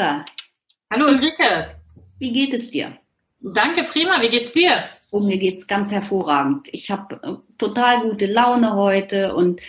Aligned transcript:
Franziska. 0.00 0.24
Hallo 0.90 1.06
Ulrike. 1.06 1.76
Wie 2.18 2.32
geht 2.32 2.54
es 2.54 2.70
dir? 2.70 2.96
Danke, 3.54 3.84
prima. 3.84 4.20
Wie 4.20 4.28
geht's 4.28 4.52
dir? 4.52 4.84
Oh, 5.10 5.20
mir 5.20 5.38
geht's 5.38 5.66
ganz 5.66 5.92
hervorragend. 5.92 6.68
Ich 6.72 6.90
habe 6.90 7.20
äh, 7.22 7.56
total 7.58 8.02
gute 8.02 8.26
Laune 8.26 8.74
heute 8.74 9.34
und 9.34 9.60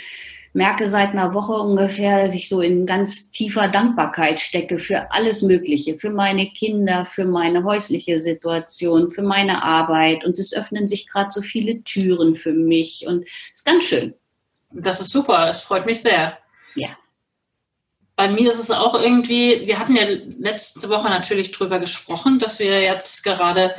merke 0.53 0.89
seit 0.89 1.11
einer 1.11 1.33
Woche 1.33 1.53
ungefähr, 1.53 2.23
dass 2.23 2.33
ich 2.33 2.49
so 2.49 2.61
in 2.61 2.85
ganz 2.85 3.31
tiefer 3.31 3.67
Dankbarkeit 3.67 4.39
stecke 4.39 4.77
für 4.77 5.11
alles 5.11 5.41
Mögliche, 5.41 5.95
für 5.95 6.11
meine 6.11 6.47
Kinder, 6.47 7.05
für 7.05 7.25
meine 7.25 7.63
häusliche 7.63 8.19
Situation, 8.19 9.11
für 9.11 9.23
meine 9.23 9.63
Arbeit. 9.63 10.25
Und 10.25 10.37
es 10.39 10.53
öffnen 10.53 10.87
sich 10.87 11.07
gerade 11.07 11.31
so 11.31 11.41
viele 11.41 11.83
Türen 11.83 12.33
für 12.35 12.53
mich 12.53 13.05
und 13.07 13.23
es 13.23 13.61
ist 13.61 13.65
ganz 13.65 13.83
schön. 13.85 14.13
Das 14.73 15.01
ist 15.01 15.11
super, 15.11 15.45
das 15.47 15.63
freut 15.63 15.85
mich 15.85 16.01
sehr. 16.01 16.37
Ja. 16.75 16.89
Bei 18.21 18.29
mir 18.29 18.51
ist 18.51 18.59
es 18.59 18.69
auch 18.69 18.93
irgendwie, 18.93 19.65
wir 19.65 19.79
hatten 19.79 19.95
ja 19.95 20.03
letzte 20.37 20.89
Woche 20.89 21.09
natürlich 21.09 21.51
drüber 21.51 21.79
gesprochen, 21.79 22.37
dass 22.37 22.59
wir 22.59 22.79
jetzt 22.79 23.23
gerade 23.23 23.73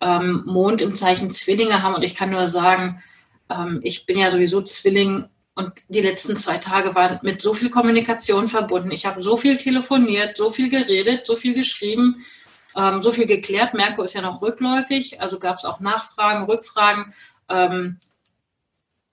ähm, 0.00 0.44
Mond 0.46 0.80
im 0.82 0.94
Zeichen 0.94 1.32
Zwillinge 1.32 1.82
haben 1.82 1.96
und 1.96 2.04
ich 2.04 2.14
kann 2.14 2.30
nur 2.30 2.46
sagen, 2.46 3.02
ähm, 3.50 3.80
ich 3.82 4.06
bin 4.06 4.16
ja 4.16 4.30
sowieso 4.30 4.62
Zwilling 4.62 5.24
und 5.56 5.72
die 5.88 6.00
letzten 6.00 6.36
zwei 6.36 6.58
Tage 6.58 6.94
waren 6.94 7.18
mit 7.22 7.42
so 7.42 7.54
viel 7.54 7.70
Kommunikation 7.70 8.46
verbunden. 8.46 8.92
Ich 8.92 9.04
habe 9.04 9.20
so 9.20 9.36
viel 9.36 9.56
telefoniert, 9.56 10.36
so 10.36 10.50
viel 10.52 10.70
geredet, 10.70 11.26
so 11.26 11.34
viel 11.34 11.54
geschrieben, 11.54 12.24
ähm, 12.76 13.02
so 13.02 13.10
viel 13.10 13.26
geklärt. 13.26 13.74
Merkur 13.74 14.04
ist 14.04 14.14
ja 14.14 14.22
noch 14.22 14.42
rückläufig, 14.42 15.20
also 15.20 15.40
gab 15.40 15.56
es 15.56 15.64
auch 15.64 15.80
Nachfragen, 15.80 16.44
Rückfragen. 16.44 17.12
Ähm, 17.48 17.98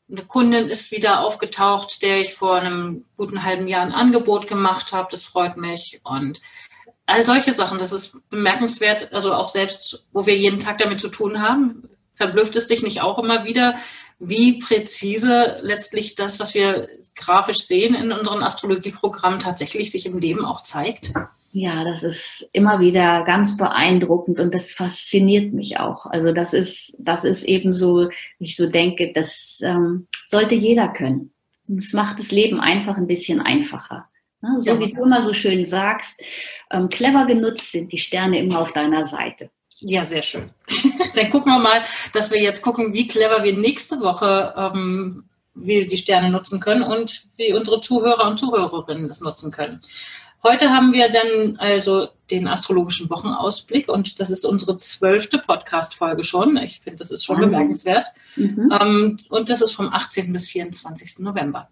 eine 0.09 0.25
Kundin 0.25 0.67
ist 0.67 0.91
wieder 0.91 1.21
aufgetaucht, 1.21 2.01
der 2.01 2.21
ich 2.21 2.33
vor 2.33 2.55
einem 2.55 3.05
guten 3.17 3.43
halben 3.43 3.67
Jahr 3.67 3.81
ein 3.81 3.91
Angebot 3.91 4.47
gemacht 4.47 4.93
habe. 4.93 5.07
Das 5.11 5.23
freut 5.23 5.57
mich. 5.57 6.01
Und 6.03 6.41
all 7.05 7.25
solche 7.25 7.53
Sachen, 7.53 7.77
das 7.77 7.91
ist 7.91 8.19
bemerkenswert. 8.29 9.13
Also 9.13 9.33
auch 9.33 9.49
selbst, 9.49 10.05
wo 10.11 10.25
wir 10.25 10.35
jeden 10.35 10.59
Tag 10.59 10.77
damit 10.77 10.99
zu 10.99 11.09
tun 11.09 11.41
haben, 11.41 11.89
verblüfft 12.15 12.55
es 12.55 12.67
dich 12.67 12.81
nicht 12.81 13.01
auch 13.01 13.19
immer 13.19 13.45
wieder, 13.45 13.75
wie 14.19 14.59
präzise 14.59 15.57
letztlich 15.61 16.15
das, 16.15 16.39
was 16.39 16.53
wir 16.53 16.87
grafisch 17.15 17.65
sehen 17.65 17.95
in 17.95 18.11
unseren 18.11 18.43
Astrologieprogrammen, 18.43 19.39
tatsächlich 19.39 19.91
sich 19.91 20.05
im 20.05 20.17
Leben 20.19 20.45
auch 20.45 20.61
zeigt? 20.61 21.11
Ja, 21.51 21.85
das 21.85 22.03
ist 22.03 22.49
immer 22.51 22.79
wieder 22.81 23.23
ganz 23.23 23.55
beeindruckend 23.55 24.41
und 24.41 24.53
das 24.53 24.73
fasziniert 24.73 25.53
mich 25.53 25.79
auch. 25.79 26.05
Also 26.05 26.33
das 26.33 26.53
ist, 26.53 26.95
das 26.99 27.23
ist 27.23 27.43
eben 27.43 27.73
so, 27.73 28.09
ich 28.39 28.57
so 28.57 28.69
denke, 28.69 29.13
das 29.13 29.59
ähm, 29.63 30.07
sollte 30.25 30.55
jeder 30.55 30.89
können. 30.89 31.33
Es 31.77 31.93
macht 31.93 32.19
das 32.19 32.31
Leben 32.31 32.59
einfach 32.59 32.97
ein 32.97 33.07
bisschen 33.07 33.39
einfacher. 33.41 34.09
Ne? 34.41 34.59
So 34.59 34.79
wie 34.79 34.91
du 34.91 35.03
immer 35.03 35.21
so 35.21 35.33
schön 35.33 35.63
sagst, 35.65 36.19
ähm, 36.71 36.89
clever 36.89 37.25
genutzt 37.25 37.71
sind 37.71 37.91
die 37.91 37.97
Sterne 37.97 38.39
immer 38.39 38.59
auf 38.59 38.73
deiner 38.73 39.05
Seite. 39.05 39.49
Ja, 39.87 40.03
sehr 40.03 40.23
schön. 40.23 40.49
Dann 41.15 41.29
gucken 41.29 41.51
wir 41.51 41.59
mal, 41.59 41.83
dass 42.11 42.31
wir 42.31 42.41
jetzt 42.41 42.63
gucken, 42.63 42.93
wie 42.93 43.05
clever 43.05 43.43
wir 43.43 43.55
nächste 43.55 44.01
Woche 44.01 44.51
ähm, 44.57 45.25
wir 45.53 45.85
die 45.85 45.97
Sterne 45.99 46.31
nutzen 46.31 46.59
können 46.59 46.81
und 46.81 47.27
wie 47.37 47.53
unsere 47.53 47.81
Zuhörer 47.81 48.27
und 48.27 48.39
Zuhörerinnen 48.39 49.07
das 49.07 49.21
nutzen 49.21 49.51
können. 49.51 49.79
Heute 50.41 50.71
haben 50.71 50.91
wir 50.91 51.09
dann 51.09 51.57
also 51.57 52.07
den 52.31 52.47
astrologischen 52.47 53.11
Wochenausblick 53.11 53.87
und 53.87 54.19
das 54.19 54.31
ist 54.31 54.43
unsere 54.43 54.75
zwölfte 54.77 55.37
Podcast-Folge 55.37 56.23
schon. 56.23 56.57
Ich 56.57 56.79
finde, 56.79 56.97
das 56.97 57.11
ist 57.11 57.23
schon 57.23 57.37
mhm. 57.37 57.41
bemerkenswert. 57.41 58.07
Mhm. 58.35 58.71
Ähm, 58.81 59.19
und 59.29 59.49
das 59.49 59.61
ist 59.61 59.73
vom 59.73 59.93
18. 59.93 60.33
bis 60.33 60.47
24. 60.47 61.19
November. 61.19 61.69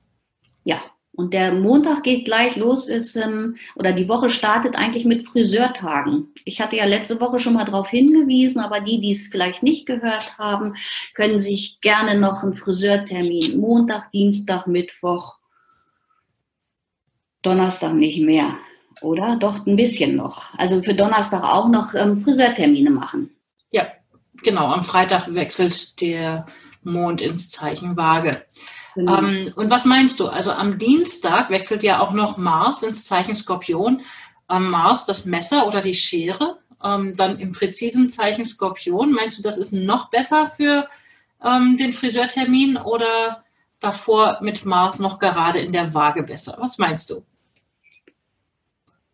Ja, 0.63 0.79
und 1.15 1.33
der 1.33 1.53
Montag 1.53 2.03
geht 2.03 2.25
gleich 2.25 2.55
los, 2.55 2.89
ist, 2.89 3.15
ähm, 3.15 3.55
oder 3.75 3.91
die 3.91 4.09
Woche 4.09 4.29
startet 4.29 4.75
eigentlich 4.75 5.05
mit 5.05 5.27
Friseurtagen. 5.27 6.33
Ich 6.43 6.59
hatte 6.59 6.75
ja 6.75 6.85
letzte 6.85 7.21
Woche 7.21 7.39
schon 7.39 7.53
mal 7.53 7.65
darauf 7.65 7.89
hingewiesen, 7.89 8.59
aber 8.59 8.79
die, 8.79 8.99
die 8.99 9.11
es 9.11 9.27
vielleicht 9.27 9.61
nicht 9.61 9.85
gehört 9.85 10.37
haben, 10.39 10.75
können 11.13 11.37
sich 11.37 11.79
gerne 11.81 12.19
noch 12.19 12.43
einen 12.43 12.55
Friseurtermin 12.55 13.59
Montag, 13.59 14.11
Dienstag, 14.11 14.65
Mittwoch, 14.65 15.37
Donnerstag 17.43 17.93
nicht 17.93 18.21
mehr, 18.21 18.55
oder? 19.01 19.35
Doch 19.35 19.67
ein 19.67 19.75
bisschen 19.75 20.15
noch. 20.15 20.57
Also 20.57 20.81
für 20.81 20.95
Donnerstag 20.95 21.43
auch 21.43 21.69
noch 21.69 21.93
ähm, 21.93 22.17
Friseurtermine 22.17 22.89
machen. 22.89 23.29
Ja, 23.71 23.87
genau. 24.41 24.71
Am 24.71 24.83
Freitag 24.83 25.31
wechselt 25.33 26.01
der 26.01 26.47
Mond 26.81 27.21
ins 27.21 27.49
Zeichen 27.51 27.95
Waage. 27.97 28.43
Genau. 28.95 29.17
Ähm, 29.17 29.53
und 29.55 29.69
was 29.69 29.85
meinst 29.85 30.19
du? 30.19 30.27
Also 30.27 30.51
am 30.51 30.77
Dienstag 30.77 31.49
wechselt 31.49 31.83
ja 31.83 31.99
auch 31.99 32.11
noch 32.11 32.37
Mars 32.37 32.83
ins 32.83 33.05
Zeichen 33.05 33.35
Skorpion. 33.35 34.01
Ähm, 34.49 34.69
Mars 34.69 35.05
das 35.05 35.25
Messer 35.25 35.65
oder 35.67 35.81
die 35.81 35.95
Schere. 35.95 36.57
Ähm, 36.83 37.15
dann 37.15 37.39
im 37.39 37.51
präzisen 37.51 38.09
Zeichen 38.09 38.45
Skorpion. 38.45 39.11
Meinst 39.11 39.39
du, 39.39 39.43
das 39.43 39.57
ist 39.57 39.73
noch 39.73 40.09
besser 40.09 40.47
für 40.47 40.87
ähm, 41.43 41.77
den 41.77 41.93
Friseurtermin 41.93 42.77
oder 42.77 43.43
davor 43.79 44.39
mit 44.41 44.65
Mars 44.65 44.99
noch 44.99 45.19
gerade 45.19 45.59
in 45.59 45.71
der 45.71 45.93
Waage 45.93 46.23
besser? 46.23 46.57
Was 46.59 46.77
meinst 46.77 47.09
du? 47.09 47.23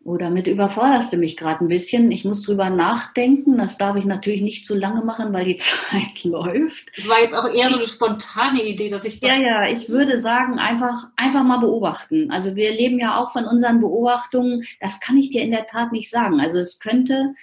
Oh, 0.02 0.16
damit 0.16 0.46
überforderst 0.46 1.12
du 1.12 1.18
mich 1.18 1.36
gerade 1.36 1.62
ein 1.62 1.68
bisschen. 1.68 2.10
Ich 2.10 2.24
muss 2.24 2.42
drüber 2.42 2.70
nachdenken. 2.70 3.58
Das 3.58 3.76
darf 3.76 3.96
ich 3.96 4.06
natürlich 4.06 4.40
nicht 4.40 4.64
zu 4.64 4.74
lange 4.74 5.04
machen, 5.04 5.34
weil 5.34 5.44
die 5.44 5.56
Zeit 5.58 6.24
läuft. 6.24 6.90
Das 6.96 7.06
war 7.06 7.20
jetzt 7.20 7.34
auch 7.34 7.46
eher 7.46 7.68
so 7.68 7.76
eine 7.76 7.86
spontane 7.86 8.62
Idee, 8.62 8.88
dass 8.88 9.04
ich. 9.04 9.20
Ja, 9.20 9.36
ja, 9.36 9.68
ich 9.68 9.90
würde 9.90 10.18
sagen, 10.18 10.58
einfach, 10.58 11.08
einfach 11.16 11.44
mal 11.44 11.58
beobachten. 11.58 12.30
Also 12.30 12.56
wir 12.56 12.72
leben 12.72 12.98
ja 12.98 13.18
auch 13.18 13.30
von 13.30 13.44
unseren 13.44 13.80
Beobachtungen. 13.80 14.64
Das 14.80 15.00
kann 15.00 15.18
ich 15.18 15.28
dir 15.28 15.42
in 15.42 15.50
der 15.50 15.66
Tat 15.66 15.92
nicht 15.92 16.10
sagen. 16.10 16.40
Also 16.40 16.58
es 16.58 16.78
könnte, 16.78 17.34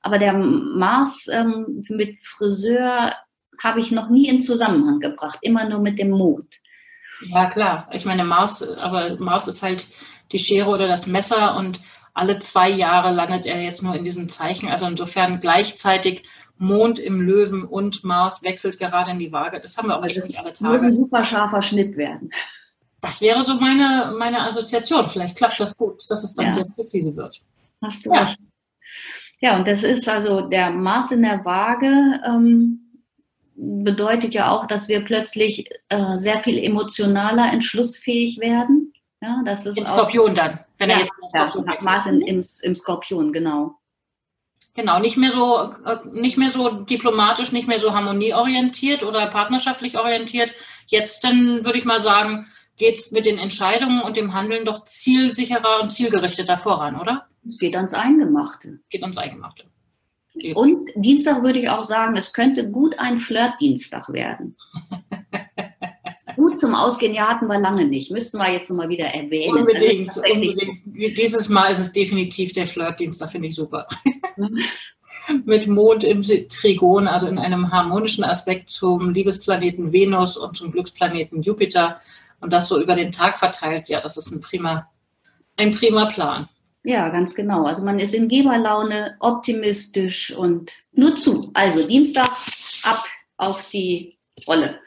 aber 0.00 0.18
der 0.18 0.34
Mars 0.34 1.26
ähm, 1.32 1.84
mit 1.88 2.22
Friseur 2.22 3.12
habe 3.60 3.80
ich 3.80 3.90
noch 3.90 4.08
nie 4.08 4.28
in 4.28 4.40
Zusammenhang 4.40 5.00
gebracht. 5.00 5.38
Immer 5.42 5.68
nur 5.68 5.80
mit 5.80 5.98
dem 5.98 6.10
Mond. 6.10 6.60
Ja, 7.22 7.46
klar. 7.50 7.88
Ich 7.92 8.04
meine, 8.04 8.24
Mars, 8.24 8.62
aber 8.62 9.16
Mars 9.18 9.48
ist 9.48 9.62
halt 9.62 9.88
die 10.32 10.38
Schere 10.38 10.70
oder 10.70 10.86
das 10.86 11.06
Messer 11.06 11.56
und 11.56 11.80
alle 12.14 12.38
zwei 12.38 12.70
Jahre 12.70 13.12
landet 13.12 13.44
er 13.44 13.60
jetzt 13.60 13.82
nur 13.82 13.94
in 13.94 14.04
diesem 14.04 14.28
Zeichen. 14.28 14.68
Also 14.68 14.86
insofern 14.86 15.40
gleichzeitig 15.40 16.24
Mond 16.56 16.98
im 17.00 17.20
Löwen 17.20 17.64
und 17.64 18.04
Mars 18.04 18.42
wechselt 18.42 18.78
gerade 18.78 19.10
in 19.10 19.18
die 19.18 19.32
Waage. 19.32 19.60
Das 19.60 19.76
haben 19.76 19.88
wir 19.88 19.98
auch 19.98 20.04
echt 20.04 20.24
nicht 20.24 20.38
alle 20.38 20.52
Tage. 20.52 20.72
Muss 20.72 20.82
ein 20.82 20.94
super 20.94 21.24
scharfer 21.24 21.60
Schnitt 21.60 21.96
werden. 21.96 22.30
Das 23.00 23.20
wäre 23.20 23.42
so 23.42 23.56
meine, 23.56 24.14
meine 24.18 24.40
Assoziation. 24.42 25.08
Vielleicht 25.08 25.36
klappt 25.36 25.60
das 25.60 25.76
gut, 25.76 26.02
dass 26.08 26.24
es 26.24 26.34
dann 26.34 26.46
ja. 26.46 26.54
sehr 26.54 26.64
präzise 26.66 27.14
wird. 27.16 27.40
Hast 27.82 28.06
du 28.06 28.12
ja. 28.14 28.22
recht. 28.22 28.38
Ja, 29.40 29.58
und 29.58 29.68
das 29.68 29.82
ist 29.82 30.08
also 30.08 30.48
der 30.48 30.70
Mars 30.70 31.10
in 31.10 31.22
der 31.22 31.44
Waage 31.44 32.18
ähm, 32.24 32.80
bedeutet 33.56 34.32
ja 34.32 34.50
auch, 34.50 34.66
dass 34.66 34.88
wir 34.88 35.04
plötzlich 35.04 35.68
äh, 35.90 36.16
sehr 36.16 36.42
viel 36.42 36.58
emotionaler 36.58 37.52
entschlussfähig 37.52 38.38
werden. 38.38 38.93
Ja, 39.24 39.40
das 39.42 39.64
ist 39.64 39.78
Im 39.78 39.86
Skorpion 39.86 40.34
dann, 40.34 40.60
wenn 40.76 40.90
ja, 40.90 40.96
er 40.96 41.00
jetzt 41.00 41.12
ja, 41.32 41.52
Mars 41.80 42.04
im, 42.06 42.44
im 42.62 42.74
Skorpion, 42.74 43.32
genau. 43.32 43.76
Genau, 44.74 44.98
nicht 44.98 45.16
mehr 45.16 45.30
so, 45.30 45.72
äh, 45.84 45.96
nicht 46.12 46.36
mehr 46.36 46.50
so 46.50 46.68
diplomatisch, 46.68 47.50
nicht 47.52 47.66
mehr 47.66 47.80
so 47.80 47.94
harmonieorientiert 47.94 49.02
oder 49.02 49.26
partnerschaftlich 49.28 49.96
orientiert. 49.96 50.52
Jetzt 50.88 51.24
dann 51.24 51.64
würde 51.64 51.78
ich 51.78 51.86
mal 51.86 52.00
sagen, 52.00 52.46
geht 52.76 52.98
es 52.98 53.12
mit 53.12 53.24
den 53.24 53.38
Entscheidungen 53.38 54.02
und 54.02 54.18
dem 54.18 54.34
Handeln 54.34 54.66
doch 54.66 54.84
zielsicherer 54.84 55.80
und 55.80 55.90
zielgerichteter 55.90 56.58
voran, 56.58 57.00
oder? 57.00 57.26
Es 57.46 57.58
geht 57.58 57.76
ans 57.76 57.94
Eingemachte. 57.94 58.80
Geht 58.90 59.02
ans 59.02 59.16
Eingemachte. 59.16 59.64
Und 60.54 60.90
Dienstag 60.96 61.42
würde 61.42 61.60
ich 61.60 61.70
auch 61.70 61.84
sagen, 61.84 62.14
es 62.18 62.32
könnte 62.34 62.70
gut 62.70 62.98
ein 62.98 63.18
Flirt-Dienstag 63.18 64.12
werden. 64.12 64.56
gut 66.36 66.58
zum 66.58 66.74
Ausgehen, 66.74 67.14
ja, 67.14 67.28
hatten 67.28 67.46
wir 67.46 67.58
lange 67.58 67.84
nicht. 67.84 68.10
Müssten 68.10 68.38
wir 68.38 68.50
jetzt 68.52 68.70
mal 68.70 68.88
wieder 68.88 69.06
erwähnen. 69.06 69.58
Unbedingt, 69.58 70.08
also, 70.08 70.22
unbedingt. 70.32 71.18
Dieses 71.18 71.48
Mal 71.48 71.70
ist 71.70 71.78
es 71.78 71.92
definitiv 71.92 72.52
der 72.52 72.66
Flirtdienst, 72.66 73.20
da 73.20 73.26
finde 73.26 73.48
ich 73.48 73.54
super. 73.54 73.86
mit 75.44 75.66
Mond 75.66 76.04
im 76.04 76.22
Trigon, 76.22 77.08
also 77.08 77.26
in 77.26 77.38
einem 77.38 77.70
harmonischen 77.70 78.24
Aspekt 78.24 78.70
zum 78.70 79.10
Liebesplaneten 79.12 79.92
Venus 79.92 80.36
und 80.36 80.56
zum 80.56 80.72
Glücksplaneten 80.72 81.42
Jupiter 81.42 82.00
und 82.40 82.52
das 82.52 82.68
so 82.68 82.80
über 82.80 82.94
den 82.94 83.12
Tag 83.12 83.38
verteilt. 83.38 83.88
Ja, 83.88 84.00
das 84.00 84.16
ist 84.16 84.30
ein 84.30 84.40
prima, 84.40 84.90
ein 85.56 85.70
prima 85.70 86.06
Plan. 86.06 86.48
Ja, 86.82 87.08
ganz 87.08 87.34
genau. 87.34 87.64
Also 87.64 87.82
man 87.82 87.98
ist 87.98 88.14
in 88.14 88.28
Geberlaune, 88.28 89.16
optimistisch 89.20 90.36
und 90.36 90.74
nur 90.92 91.16
zu. 91.16 91.50
Also 91.54 91.86
Dienstag 91.86 92.30
ab 92.82 93.02
auf 93.38 93.70
die 93.70 94.18
Rolle. 94.46 94.78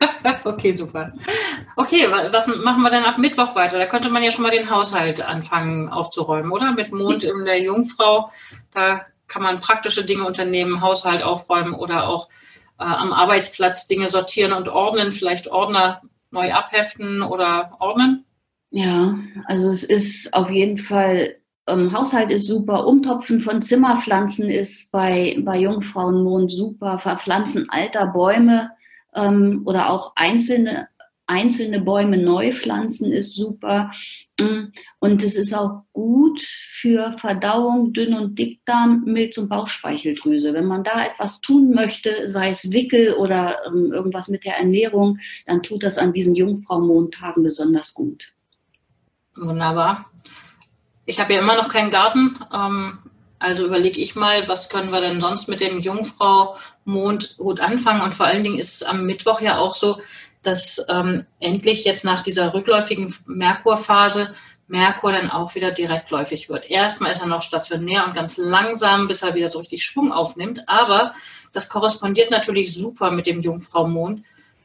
okay, 0.44 0.72
super. 0.72 1.12
Okay, 1.76 2.08
was 2.10 2.46
machen 2.46 2.82
wir 2.82 2.90
denn 2.90 3.04
ab 3.04 3.18
Mittwoch 3.18 3.54
weiter? 3.54 3.78
Da 3.78 3.86
könnte 3.86 4.08
man 4.08 4.22
ja 4.22 4.30
schon 4.30 4.42
mal 4.42 4.50
den 4.50 4.70
Haushalt 4.70 5.20
anfangen 5.20 5.88
aufzuräumen, 5.88 6.50
oder? 6.50 6.72
Mit 6.72 6.92
Mond 6.92 7.24
in 7.24 7.44
der 7.44 7.60
Jungfrau. 7.60 8.30
Da 8.72 9.04
kann 9.28 9.42
man 9.42 9.60
praktische 9.60 10.04
Dinge 10.04 10.24
unternehmen, 10.24 10.80
Haushalt 10.80 11.22
aufräumen 11.22 11.74
oder 11.74 12.08
auch 12.08 12.28
äh, 12.78 12.84
am 12.84 13.12
Arbeitsplatz 13.12 13.86
Dinge 13.86 14.08
sortieren 14.08 14.52
und 14.52 14.68
ordnen, 14.68 15.12
vielleicht 15.12 15.48
Ordner 15.48 16.02
neu 16.30 16.52
abheften 16.52 17.22
oder 17.22 17.76
ordnen. 17.78 18.24
Ja, 18.70 19.18
also 19.46 19.70
es 19.70 19.84
ist 19.84 20.34
auf 20.34 20.50
jeden 20.50 20.78
Fall, 20.78 21.36
ähm, 21.66 21.92
Haushalt 21.92 22.30
ist 22.30 22.46
super, 22.46 22.86
Umtopfen 22.86 23.40
von 23.40 23.62
Zimmerpflanzen 23.62 24.48
ist 24.48 24.92
bei, 24.92 25.36
bei 25.40 25.58
Jungfrauenmond 25.58 26.50
super, 26.50 26.98
Verpflanzen 26.98 27.68
alter 27.70 28.08
Bäume 28.08 28.70
ähm, 29.16 29.62
oder 29.64 29.90
auch 29.90 30.12
einzelne, 30.14 30.88
einzelne 31.26 31.80
Bäume 31.80 32.18
neu 32.18 32.52
pflanzen 32.52 33.12
ist 33.12 33.34
super. 33.34 33.90
Mm, 34.40 34.66
und 35.00 35.24
es 35.24 35.34
ist 35.34 35.54
auch 35.54 35.82
gut 35.92 36.40
für 36.40 37.16
Verdauung, 37.18 37.92
Dünn- 37.92 38.14
und 38.14 38.38
Dickdarm, 38.38 39.02
Milz- 39.06 39.38
und 39.38 39.48
Bauchspeicheldrüse. 39.48 40.54
Wenn 40.54 40.66
man 40.66 40.84
da 40.84 41.06
etwas 41.06 41.40
tun 41.40 41.70
möchte, 41.70 42.28
sei 42.28 42.50
es 42.50 42.70
Wickel 42.70 43.14
oder 43.14 43.58
ähm, 43.66 43.92
irgendwas 43.92 44.28
mit 44.28 44.44
der 44.44 44.56
Ernährung, 44.58 45.18
dann 45.46 45.62
tut 45.62 45.82
das 45.82 45.98
an 45.98 46.12
diesen 46.12 46.34
Jungfrau-Mondtagen 46.34 47.42
besonders 47.42 47.94
gut. 47.94 48.32
Wunderbar. 49.34 50.06
Ich 51.06 51.20
habe 51.20 51.34
ja 51.34 51.40
immer 51.40 51.56
noch 51.56 51.68
keinen 51.68 51.90
Garten. 51.90 52.38
Ähm, 52.52 52.98
also 53.38 53.66
überlege 53.66 54.00
ich 54.00 54.16
mal, 54.16 54.48
was 54.48 54.68
können 54.68 54.90
wir 54.90 55.00
denn 55.00 55.20
sonst 55.20 55.48
mit 55.48 55.60
dem 55.60 55.80
Jungfrau-Mond 55.80 57.36
gut 57.36 57.60
anfangen? 57.60 58.00
Und 58.00 58.14
vor 58.14 58.26
allen 58.26 58.44
Dingen 58.44 58.58
ist 58.58 58.74
es 58.74 58.82
am 58.82 59.04
Mittwoch 59.04 59.40
ja 59.40 59.58
auch 59.58 59.74
so, 59.74 60.00
dass 60.42 60.84
ähm, 60.88 61.26
endlich 61.40 61.84
jetzt 61.84 62.04
nach 62.04 62.22
dieser 62.22 62.54
rückläufigen 62.54 63.14
Merkurphase 63.26 64.34
Merkur 64.68 65.12
dann 65.12 65.30
auch 65.30 65.54
wieder 65.54 65.70
direktläufig 65.70 66.48
wird. 66.48 66.68
Erstmal 66.68 67.12
ist 67.12 67.20
er 67.20 67.28
noch 67.28 67.42
stationär 67.42 68.04
und 68.04 68.14
ganz 68.14 68.36
langsam, 68.36 69.06
bis 69.06 69.22
er 69.22 69.34
wieder 69.34 69.50
so 69.50 69.60
richtig 69.60 69.84
Schwung 69.84 70.12
aufnimmt. 70.12 70.68
Aber 70.68 71.12
das 71.52 71.68
korrespondiert 71.68 72.30
natürlich 72.30 72.72
super 72.72 73.10
mit 73.10 73.26
dem 73.26 73.42
Jungfrau-Mond. 73.42 74.24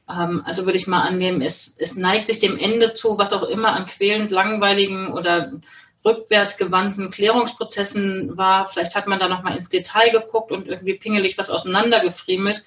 Ähm, 0.09 0.41
also 0.45 0.65
würde 0.65 0.77
ich 0.77 0.88
mal 0.88 1.01
annehmen, 1.01 1.41
es, 1.41 1.75
es 1.77 1.95
neigt 1.95 2.27
sich 2.27 2.39
dem 2.39 2.57
Ende 2.57 2.94
zu, 2.94 3.17
was 3.17 3.33
auch 3.33 3.44
immer 3.44 3.74
an 3.74 3.85
quälend 3.85 4.31
langweiligen 4.31 5.13
oder 5.13 5.51
rückwärtsgewandten 6.03 7.09
Klärungsprozessen 7.09 8.38
war. 8.38 8.65
Vielleicht 8.65 8.95
hat 8.95 9.07
man 9.07 9.19
da 9.19 9.27
nochmal 9.27 9.56
ins 9.56 9.69
Detail 9.69 10.12
geguckt 10.12 10.51
und 10.51 10.68
irgendwie 10.68 10.95
pingelig 10.95 11.38
was 11.38 11.50
auseinandergefriemelt. 11.50 12.63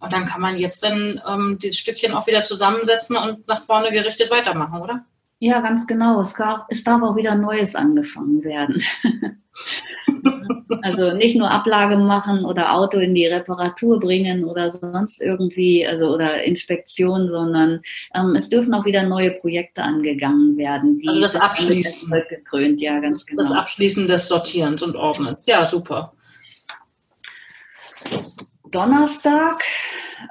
Und 0.00 0.12
dann 0.12 0.24
kann 0.24 0.40
man 0.40 0.58
jetzt 0.58 0.82
dann 0.82 1.20
ähm, 1.26 1.58
dieses 1.60 1.78
Stückchen 1.78 2.14
auch 2.14 2.26
wieder 2.26 2.44
zusammensetzen 2.44 3.16
und 3.16 3.46
nach 3.48 3.62
vorne 3.62 3.90
gerichtet 3.90 4.30
weitermachen, 4.30 4.80
oder? 4.80 5.04
Ja, 5.40 5.60
ganz 5.60 5.86
genau. 5.86 6.20
Es, 6.20 6.34
gab, 6.34 6.66
es 6.68 6.82
darf 6.82 7.00
auch 7.02 7.14
wieder 7.14 7.36
Neues 7.36 7.76
angefangen 7.76 8.42
werden. 8.42 8.82
also 10.82 11.16
nicht 11.16 11.36
nur 11.36 11.50
Ablage 11.50 11.96
machen 11.96 12.44
oder 12.44 12.74
Auto 12.74 12.98
in 12.98 13.14
die 13.14 13.26
Reparatur 13.26 14.00
bringen 14.00 14.44
oder 14.44 14.68
sonst 14.68 15.22
irgendwie, 15.22 15.86
also 15.86 16.12
oder 16.12 16.42
Inspektion, 16.42 17.28
sondern 17.28 17.80
ähm, 18.14 18.34
es 18.34 18.48
dürfen 18.48 18.74
auch 18.74 18.84
wieder 18.84 19.04
neue 19.04 19.32
Projekte 19.32 19.82
angegangen 19.82 20.56
werden. 20.56 21.00
also 21.06 21.20
das 21.20 21.36
Abschließen. 21.36 22.12
Gekrönt, 22.28 22.80
ja, 22.80 22.98
ganz 22.98 23.18
das, 23.18 23.26
genau. 23.26 23.42
Das 23.42 23.52
Abschließen 23.52 24.08
des 24.08 24.26
Sortierens 24.26 24.82
und 24.82 24.96
Ordnens. 24.96 25.46
Ja, 25.46 25.66
super. 25.66 26.14
Donnerstag 28.70 29.62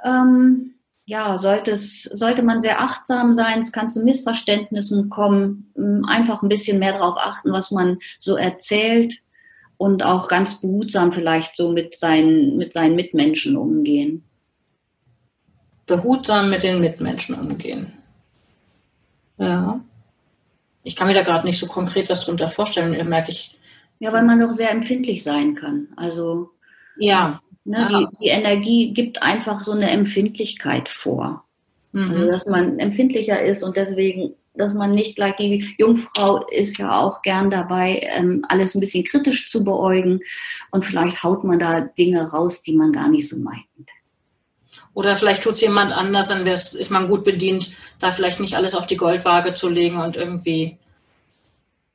ähm, 0.04 0.74
ja, 1.08 1.38
sollte, 1.38 1.70
es, 1.70 2.02
sollte 2.02 2.42
man 2.42 2.60
sehr 2.60 2.82
achtsam 2.82 3.32
sein, 3.32 3.60
es 3.60 3.72
kann 3.72 3.88
zu 3.88 4.04
Missverständnissen 4.04 5.08
kommen, 5.08 5.72
ähm, 5.74 6.04
einfach 6.06 6.42
ein 6.42 6.50
bisschen 6.50 6.78
mehr 6.78 6.92
darauf 6.92 7.16
achten, 7.16 7.50
was 7.50 7.70
man 7.70 7.98
so 8.18 8.36
erzählt 8.36 9.14
und 9.78 10.04
auch 10.04 10.28
ganz 10.28 10.60
behutsam 10.60 11.10
vielleicht 11.10 11.56
so 11.56 11.72
mit 11.72 11.98
seinen, 11.98 12.58
mit 12.58 12.74
seinen 12.74 12.94
Mitmenschen 12.94 13.56
umgehen. 13.56 14.22
Behutsam 15.86 16.50
mit 16.50 16.62
den 16.62 16.78
Mitmenschen 16.78 17.36
umgehen. 17.36 17.90
Ja. 19.38 19.80
Ich 20.82 20.94
kann 20.94 21.06
mir 21.06 21.14
da 21.14 21.22
gerade 21.22 21.46
nicht 21.46 21.58
so 21.58 21.66
konkret 21.66 22.10
was 22.10 22.26
drunter 22.26 22.48
vorstellen, 22.48 23.08
merke 23.08 23.30
ich. 23.30 23.58
Ja, 23.98 24.12
weil 24.12 24.24
man 24.24 24.40
doch 24.40 24.52
sehr 24.52 24.70
empfindlich 24.70 25.24
sein 25.24 25.54
kann. 25.54 25.88
Also. 25.96 26.50
Ja. 26.98 27.40
Ne, 27.68 27.76
ja. 27.76 27.98
die, 27.98 28.06
die, 28.22 28.28
Energie 28.28 28.94
gibt 28.94 29.22
einfach 29.22 29.62
so 29.62 29.72
eine 29.72 29.90
Empfindlichkeit 29.90 30.88
vor. 30.88 31.44
Mhm. 31.92 32.10
Also, 32.10 32.26
dass 32.26 32.46
man 32.46 32.78
empfindlicher 32.78 33.42
ist 33.42 33.62
und 33.62 33.76
deswegen, 33.76 34.32
dass 34.54 34.72
man 34.72 34.92
nicht 34.92 35.16
gleich, 35.16 35.36
die 35.36 35.74
Jungfrau 35.76 36.46
ist 36.46 36.78
ja 36.78 36.98
auch 36.98 37.20
gern 37.20 37.50
dabei, 37.50 38.08
ähm, 38.16 38.42
alles 38.48 38.74
ein 38.74 38.80
bisschen 38.80 39.04
kritisch 39.04 39.50
zu 39.50 39.64
beäugen 39.64 40.20
und 40.70 40.82
vielleicht 40.82 41.22
haut 41.22 41.44
man 41.44 41.58
da 41.58 41.82
Dinge 41.82 42.30
raus, 42.30 42.62
die 42.62 42.74
man 42.74 42.90
gar 42.90 43.10
nicht 43.10 43.28
so 43.28 43.38
meint. 43.38 43.66
Oder 44.94 45.14
vielleicht 45.14 45.42
tut 45.42 45.52
es 45.52 45.60
jemand 45.60 45.92
anders, 45.92 46.28
dann 46.28 46.46
ist 46.46 46.90
man 46.90 47.06
gut 47.08 47.22
bedient, 47.22 47.72
da 48.00 48.12
vielleicht 48.12 48.40
nicht 48.40 48.54
alles 48.54 48.74
auf 48.74 48.86
die 48.86 48.96
Goldwaage 48.96 49.52
zu 49.52 49.68
legen 49.68 50.00
und 50.00 50.16
irgendwie 50.16 50.78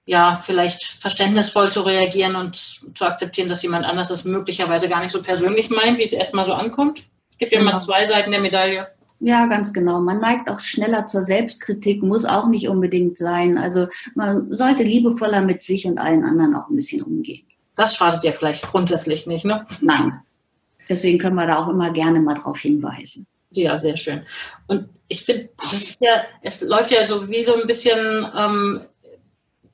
ja, 0.05 0.37
vielleicht 0.37 0.83
verständnisvoll 0.83 1.71
zu 1.71 1.81
reagieren 1.81 2.35
und 2.35 2.55
zu 2.55 3.05
akzeptieren, 3.05 3.47
dass 3.47 3.63
jemand 3.63 3.85
anders 3.85 4.09
das 4.09 4.25
möglicherweise 4.25 4.89
gar 4.89 5.01
nicht 5.01 5.11
so 5.11 5.21
persönlich 5.21 5.69
meint, 5.69 5.97
wie 5.97 6.03
es 6.03 6.13
erstmal 6.13 6.45
so 6.45 6.53
ankommt. 6.53 7.03
Es 7.31 7.37
gibt 7.37 7.53
ja 7.53 7.59
genau. 7.59 7.71
immer 7.71 7.79
zwei 7.79 8.05
Seiten 8.05 8.31
der 8.31 8.41
Medaille. 8.41 8.87
Ja, 9.19 9.45
ganz 9.45 9.71
genau. 9.71 10.01
Man 10.01 10.19
neigt 10.19 10.49
auch 10.49 10.59
schneller 10.59 11.05
zur 11.05 11.21
Selbstkritik, 11.21 12.03
muss 12.03 12.25
auch 12.25 12.47
nicht 12.47 12.67
unbedingt 12.67 13.17
sein. 13.17 13.57
Also 13.57 13.87
man 14.15 14.53
sollte 14.53 14.83
liebevoller 14.83 15.41
mit 15.41 15.63
sich 15.63 15.85
und 15.85 15.97
allen 15.99 16.25
anderen 16.25 16.55
auch 16.55 16.69
ein 16.69 16.75
bisschen 16.75 17.01
umgehen. 17.01 17.45
Das 17.77 17.95
schadet 17.95 18.23
ja 18.25 18.33
vielleicht 18.33 18.67
grundsätzlich 18.67 19.25
nicht, 19.25 19.45
ne? 19.45 19.65
Nein. 19.79 20.19
Deswegen 20.89 21.17
können 21.17 21.37
wir 21.37 21.47
da 21.47 21.63
auch 21.63 21.69
immer 21.69 21.91
gerne 21.91 22.19
mal 22.19 22.33
drauf 22.33 22.59
hinweisen. 22.59 23.25
Ja, 23.51 23.79
sehr 23.79 23.95
schön. 23.95 24.23
Und 24.67 24.89
ich 25.07 25.23
finde, 25.23 25.49
das 25.57 25.73
ist 25.73 26.01
ja, 26.01 26.23
es 26.41 26.61
läuft 26.61 26.91
ja 26.91 27.05
so 27.05 27.29
wie 27.29 27.43
so 27.43 27.55
ein 27.55 27.65
bisschen 27.65 28.27
ähm, 28.35 28.81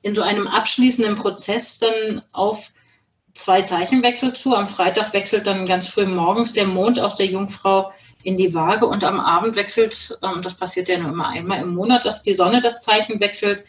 in 0.02 0.14
so 0.14 0.22
einem 0.22 0.46
abschließenden 0.46 1.14
Prozess 1.14 1.78
dann 1.78 2.22
auf 2.32 2.72
zwei 3.34 3.62
Zeichenwechsel 3.62 4.34
zu. 4.34 4.54
Am 4.54 4.68
Freitag 4.68 5.12
wechselt 5.12 5.46
dann 5.46 5.66
ganz 5.66 5.88
früh 5.88 6.06
morgens 6.06 6.52
der 6.52 6.66
Mond 6.66 6.98
aus 7.00 7.16
der 7.16 7.26
Jungfrau 7.26 7.92
in 8.22 8.36
die 8.36 8.54
Waage 8.54 8.86
und 8.86 9.04
am 9.04 9.18
Abend 9.18 9.56
wechselt, 9.56 10.18
ähm, 10.22 10.42
das 10.42 10.54
passiert 10.54 10.88
ja 10.88 10.98
nur 10.98 11.10
immer 11.10 11.28
einmal 11.28 11.62
im 11.62 11.74
Monat, 11.74 12.04
dass 12.04 12.22
die 12.22 12.34
Sonne 12.34 12.60
das 12.60 12.82
Zeichen 12.82 13.20
wechselt. 13.20 13.64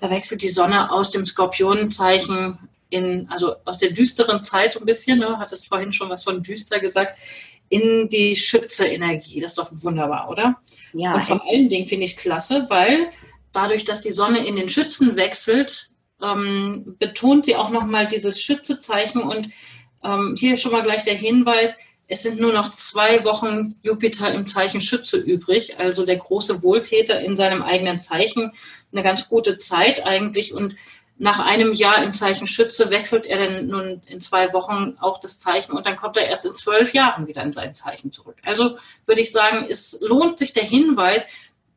Da 0.00 0.08
wechselt 0.08 0.42
die 0.42 0.48
Sonne 0.48 0.90
aus 0.90 1.10
dem 1.10 1.26
Skorpionenzeichen 1.26 2.58
in, 2.88 3.26
also 3.30 3.54
aus 3.64 3.78
der 3.78 3.90
düsteren 3.90 4.42
Zeit 4.42 4.72
so 4.72 4.80
ein 4.80 4.86
bisschen, 4.86 5.18
ne, 5.18 5.38
hat 5.38 5.52
es 5.52 5.66
vorhin 5.66 5.92
schon 5.92 6.08
was 6.08 6.24
von 6.24 6.42
düster 6.42 6.80
gesagt, 6.80 7.18
in 7.68 8.08
die 8.08 8.34
Schütze-Energie. 8.34 9.40
Das 9.40 9.52
ist 9.52 9.58
doch 9.58 9.70
wunderbar, 9.70 10.28
oder? 10.28 10.56
Ja. 10.92 11.14
Und 11.14 11.24
vor 11.24 11.40
allen 11.48 11.68
Dingen 11.68 11.86
finde 11.86 12.04
ich 12.04 12.16
es 12.16 12.16
klasse, 12.16 12.66
weil 12.68 13.10
dadurch, 13.52 13.84
dass 13.84 14.00
die 14.00 14.12
Sonne 14.12 14.46
in 14.46 14.56
den 14.56 14.68
Schützen 14.68 15.16
wechselt, 15.16 15.90
ähm, 16.22 16.96
betont 16.98 17.46
sie 17.46 17.56
auch 17.56 17.70
nochmal 17.70 18.06
dieses 18.06 18.40
Schützezeichen. 18.42 19.22
Und 19.22 19.50
ähm, 20.04 20.34
hier 20.38 20.56
schon 20.56 20.72
mal 20.72 20.82
gleich 20.82 21.02
der 21.02 21.14
Hinweis, 21.14 21.78
es 22.08 22.24
sind 22.24 22.40
nur 22.40 22.52
noch 22.52 22.72
zwei 22.72 23.24
Wochen 23.24 23.76
Jupiter 23.82 24.32
im 24.34 24.46
Zeichen 24.46 24.80
Schütze 24.80 25.16
übrig, 25.16 25.78
also 25.78 26.04
der 26.04 26.16
große 26.16 26.62
Wohltäter 26.62 27.20
in 27.20 27.36
seinem 27.36 27.62
eigenen 27.62 28.00
Zeichen. 28.00 28.52
Eine 28.90 29.04
ganz 29.04 29.28
gute 29.28 29.56
Zeit 29.56 30.04
eigentlich. 30.04 30.52
Und 30.52 30.74
nach 31.18 31.38
einem 31.38 31.72
Jahr 31.74 32.02
im 32.02 32.14
Zeichen 32.14 32.46
Schütze 32.46 32.90
wechselt 32.90 33.26
er 33.26 33.38
dann 33.38 33.66
nun 33.66 34.02
in 34.06 34.22
zwei 34.22 34.52
Wochen 34.54 34.96
auch 35.00 35.20
das 35.20 35.38
Zeichen 35.38 35.72
und 35.72 35.84
dann 35.84 35.96
kommt 35.96 36.16
er 36.16 36.26
erst 36.26 36.46
in 36.46 36.54
zwölf 36.54 36.94
Jahren 36.94 37.28
wieder 37.28 37.42
in 37.42 37.52
sein 37.52 37.74
Zeichen 37.74 38.10
zurück. 38.10 38.38
Also 38.42 38.76
würde 39.04 39.20
ich 39.20 39.30
sagen, 39.30 39.66
es 39.68 40.00
lohnt 40.00 40.38
sich 40.38 40.54
der 40.54 40.64
Hinweis, 40.64 41.26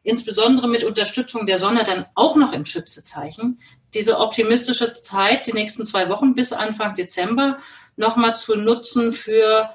insbesondere 0.03 0.67
mit 0.67 0.83
Unterstützung 0.83 1.45
der 1.45 1.59
Sonne 1.59 1.83
dann 1.83 2.05
auch 2.15 2.35
noch 2.35 2.53
im 2.53 2.65
Schützezeichen, 2.65 3.59
diese 3.93 4.19
optimistische 4.19 4.93
Zeit, 4.93 5.47
die 5.47 5.53
nächsten 5.53 5.85
zwei 5.85 6.09
Wochen 6.09 6.35
bis 6.35 6.51
Anfang 6.51 6.95
Dezember, 6.95 7.57
nochmal 7.95 8.35
zu 8.35 8.55
nutzen 8.55 9.11
für 9.11 9.69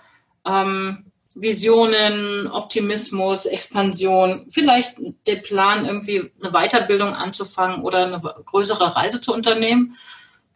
ähm, 0.46 1.06
Visionen, 1.34 2.48
Optimismus, 2.48 3.46
Expansion, 3.46 4.46
vielleicht 4.50 4.96
den 5.26 5.42
Plan, 5.42 5.84
irgendwie 5.84 6.32
eine 6.42 6.50
Weiterbildung 6.50 7.14
anzufangen 7.14 7.82
oder 7.82 8.06
eine 8.06 8.20
größere 8.20 8.96
Reise 8.96 9.20
zu 9.20 9.32
unternehmen. 9.32 9.96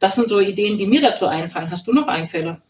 Das 0.00 0.17
sind 0.17 0.29
so 0.29 0.41
Ideen, 0.41 0.76
die 0.76 0.87
mir 0.87 1.00
dazu 1.00 1.26
einfallen. 1.26 1.71
Hast 1.71 1.87
du 1.87 1.93
noch 1.93 2.09
Einfälle? 2.09 2.61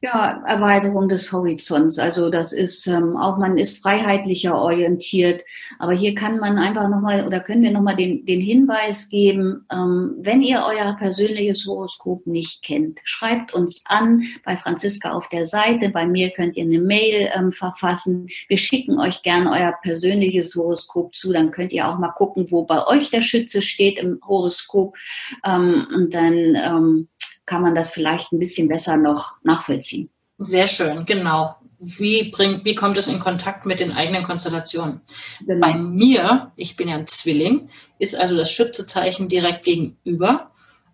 Ja, 0.00 0.44
Erweiterung 0.46 1.08
des 1.08 1.32
Horizonts. 1.32 1.98
Also 1.98 2.30
das 2.30 2.52
ist 2.52 2.86
ähm, 2.86 3.16
auch, 3.16 3.36
man 3.36 3.58
ist 3.58 3.82
freiheitlicher 3.82 4.54
orientiert. 4.56 5.42
Aber 5.80 5.92
hier 5.92 6.14
kann 6.14 6.38
man 6.38 6.56
einfach 6.56 6.88
nochmal 6.88 7.26
oder 7.26 7.40
können 7.40 7.64
wir 7.64 7.72
nochmal 7.72 7.96
den, 7.96 8.24
den 8.24 8.40
Hinweis 8.40 9.08
geben, 9.08 9.66
ähm, 9.72 10.14
wenn 10.20 10.40
ihr 10.40 10.64
euer 10.64 10.96
persönliches 11.00 11.66
Horoskop 11.66 12.28
nicht 12.28 12.62
kennt, 12.62 13.00
schreibt 13.02 13.52
uns 13.52 13.82
an 13.86 14.22
bei 14.44 14.56
Franziska 14.56 15.10
auf 15.10 15.28
der 15.30 15.46
Seite. 15.46 15.88
Bei 15.88 16.06
mir 16.06 16.30
könnt 16.30 16.56
ihr 16.56 16.62
eine 16.62 16.78
Mail 16.78 17.28
ähm, 17.36 17.50
verfassen. 17.50 18.28
Wir 18.46 18.58
schicken 18.58 19.00
euch 19.00 19.24
gerne 19.24 19.50
euer 19.50 19.74
persönliches 19.82 20.54
Horoskop 20.54 21.12
zu. 21.16 21.32
Dann 21.32 21.50
könnt 21.50 21.72
ihr 21.72 21.88
auch 21.88 21.98
mal 21.98 22.12
gucken, 22.12 22.46
wo 22.50 22.62
bei 22.62 22.86
euch 22.86 23.10
der 23.10 23.22
Schütze 23.22 23.62
steht 23.62 23.98
im 23.98 24.20
Horoskop. 24.24 24.96
Ähm, 25.44 25.88
und 25.92 26.14
dann 26.14 26.54
ähm, 26.54 27.08
kann 27.48 27.62
man 27.62 27.74
das 27.74 27.90
vielleicht 27.90 28.30
ein 28.30 28.38
bisschen 28.38 28.68
besser 28.68 28.96
noch 28.96 29.36
nachvollziehen. 29.42 30.10
Sehr 30.36 30.68
schön, 30.68 31.06
genau. 31.06 31.56
Wie, 31.80 32.30
bringt, 32.30 32.64
wie 32.64 32.74
kommt 32.74 32.98
es 32.98 33.08
in 33.08 33.20
Kontakt 33.20 33.64
mit 33.64 33.80
den 33.80 33.90
eigenen 33.90 34.22
Konstellationen? 34.22 35.00
Genau. 35.46 35.66
Bei 35.66 35.74
mir, 35.74 36.52
ich 36.56 36.76
bin 36.76 36.88
ja 36.88 36.96
ein 36.96 37.06
Zwilling, 37.06 37.70
ist 37.98 38.14
also 38.14 38.36
das 38.36 38.52
Schützezeichen 38.52 39.28
direkt 39.28 39.64
gegenüber. 39.64 40.50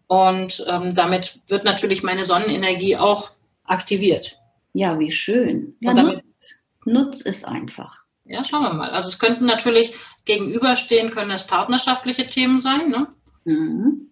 Und 0.06 0.64
ähm, 0.68 0.94
damit 0.94 1.40
wird 1.48 1.64
natürlich 1.64 2.02
meine 2.02 2.24
Sonnenenergie 2.24 2.96
auch 2.96 3.30
aktiviert. 3.64 4.38
Ja, 4.74 4.98
wie 4.98 5.10
schön. 5.10 5.74
Ja, 5.80 5.94
damit, 5.94 6.24
nutz, 6.24 6.64
nutz 6.84 7.26
es 7.26 7.44
einfach. 7.44 8.04
Ja, 8.24 8.44
schauen 8.44 8.62
wir 8.62 8.74
mal. 8.74 8.90
Also 8.90 9.08
es 9.08 9.18
könnten 9.18 9.46
natürlich 9.46 9.94
gegenüberstehen, 10.24 11.10
können 11.10 11.30
es 11.32 11.46
partnerschaftliche 11.46 12.26
Themen 12.26 12.60
sein. 12.60 12.90
Ne? 12.90 13.08
Mhm. 13.44 14.10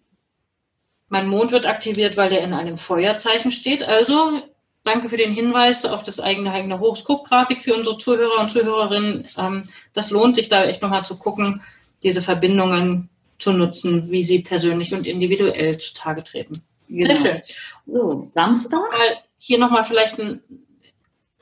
Mein 1.12 1.28
Mond 1.28 1.52
wird 1.52 1.66
aktiviert, 1.66 2.16
weil 2.16 2.31
der 2.31 2.42
in 2.42 2.54
einem 2.54 2.78
Feuerzeichen 2.78 3.52
steht. 3.52 3.83
Also 3.83 4.40
danke 4.83 5.11
für 5.11 5.19
den 5.19 5.31
Hinweis 5.31 5.85
auf 5.85 6.02
das 6.02 6.21
eigene, 6.21 6.50
eigene 6.50 6.81
Horoskop-Grafik 6.81 7.61
für 7.61 7.75
unsere 7.75 7.99
Zuhörer 7.99 8.40
und 8.40 8.50
Zuhörerinnen. 8.50 9.28
Ähm, 9.37 9.62
das 9.92 10.11
lohnt 10.11 10.37
sich 10.37 10.49
da 10.49 10.64
echt 10.64 10.81
nochmal 10.81 11.04
zu 11.04 11.19
gucken, 11.19 11.61
diese 12.02 12.23
Verbindungen 12.23 13.11
zu 13.38 13.52
nutzen, 13.52 14.11
wie 14.11 14.23
sie 14.23 14.38
persönlich 14.38 14.95
und 14.95 15.07
individuell 15.07 15.76
zutage 15.76 16.23
treten. 16.23 16.62
Genau. 16.88 17.14
Sehr 17.14 17.16
schön. 17.16 17.42
So, 17.87 18.23
Samstag. 18.25 18.81
Mal 18.81 19.19
hier 19.37 19.59
nochmal 19.59 19.85
vielleicht 19.85 20.19
ein, 20.19 20.40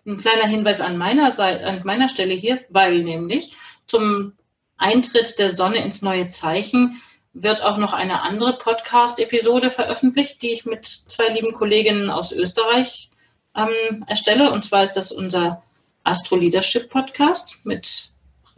ein 0.05 0.17
kleiner 0.17 0.49
Hinweis 0.49 0.81
an 0.81 0.99
meiner 0.99 1.31
Seite, 1.31 1.65
an 1.65 1.83
meiner 1.85 2.09
Stelle 2.09 2.35
hier, 2.35 2.59
weil 2.71 3.05
nämlich 3.05 3.55
zum 3.87 4.33
Eintritt 4.79 5.39
der 5.39 5.55
Sonne 5.55 5.77
ins 5.85 6.03
neue 6.03 6.27
Zeichen 6.27 7.00
wird 7.33 7.63
auch 7.63 7.77
noch 7.77 7.93
eine 7.93 8.23
andere 8.23 8.55
Podcast-Episode 8.59 9.71
veröffentlicht, 9.71 10.43
die 10.43 10.53
ich 10.53 10.67
mit 10.67 10.87
zwei 10.87 11.29
lieben 11.29 11.53
Kolleginnen 11.53 12.11
aus 12.11 12.33
Österreich 12.33 13.11
ähm, 13.57 14.05
erstelle. 14.07 14.51
Und 14.51 14.65
zwar 14.65 14.83
ist 14.83 14.95
das 14.95 15.13
unser 15.13 15.63
Astro 16.05 16.37
Leadership 16.37 16.91
Podcast 16.91 17.59
mit 17.65 18.11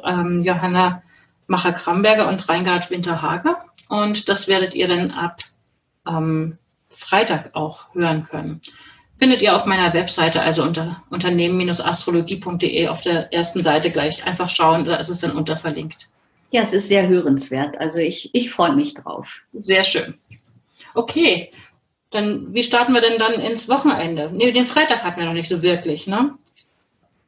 ähm, 0.05 0.43
Johanna 0.43 1.03
Macher-Kramberger 1.47 2.29
und 2.29 2.49
Reingard 2.49 2.91
Winterhager. 2.91 3.65
Und 3.89 4.29
das 4.29 4.49
werdet 4.49 4.75
ihr 4.75 4.89
dann 4.89 5.11
ab 5.11 5.41
ähm, 6.09 6.59
Freitag 6.89 7.55
auch 7.55 7.95
hören 7.95 8.25
können. 8.25 8.61
Findet 9.19 9.43
ihr 9.43 9.55
auf 9.55 9.67
meiner 9.67 9.93
Webseite, 9.93 10.43
also 10.43 10.63
unter 10.63 11.03
unternehmen-astrologie.de 11.11 12.89
auf 12.89 13.03
der 13.03 13.33
ersten 13.33 13.63
Seite 13.63 13.91
gleich 13.91 14.27
einfach 14.27 14.49
schauen, 14.49 14.85
da 14.85 14.97
ist 14.97 15.11
es 15.11 15.21
dann 15.21 15.37
unterverlinkt. 15.37 16.09
Ja, 16.53 16.63
es 16.63 16.73
ist 16.75 16.89
sehr 16.89 17.09
hörenswert. 17.09 17.79
Also 17.81 17.99
ich, 17.99 18.31
ich 18.35 18.51
freue 18.51 18.77
mich 18.77 18.95
drauf. 18.95 19.43
Sehr 19.55 19.85
schön. 19.85 20.15
Okay, 20.95 21.51
dann 22.11 22.53
wie 22.53 22.63
starten 22.63 22.93
wir 22.93 23.01
denn 23.01 23.19
dann 23.19 23.35
ins 23.35 23.69
Wochenende? 23.69 24.31
Nee, 24.33 24.53
den 24.53 24.67
Freitag 24.67 25.03
hatten 25.03 25.21
wir 25.21 25.27
noch 25.27 25.33
nicht 25.33 25.49
so 25.49 25.63
wirklich, 25.63 26.07
ne? 26.07 26.35